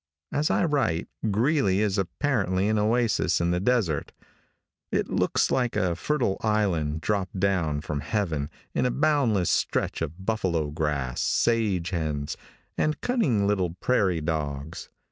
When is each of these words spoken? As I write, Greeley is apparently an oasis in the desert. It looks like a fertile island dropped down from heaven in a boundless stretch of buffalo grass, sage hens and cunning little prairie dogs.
As 0.31 0.49
I 0.49 0.65
write, 0.65 1.07
Greeley 1.29 1.79
is 1.81 1.99
apparently 1.99 2.67
an 2.67 2.79
oasis 2.79 3.39
in 3.39 3.51
the 3.51 3.59
desert. 3.59 4.13
It 4.91 5.11
looks 5.11 5.51
like 5.51 5.75
a 5.75 5.95
fertile 5.95 6.37
island 6.41 7.01
dropped 7.01 7.39
down 7.39 7.81
from 7.81 7.99
heaven 7.99 8.49
in 8.73 8.87
a 8.87 8.89
boundless 8.89 9.51
stretch 9.51 10.01
of 10.01 10.25
buffalo 10.25 10.71
grass, 10.71 11.21
sage 11.21 11.91
hens 11.91 12.35
and 12.79 12.99
cunning 13.01 13.45
little 13.45 13.75
prairie 13.79 14.21
dogs. 14.21 14.89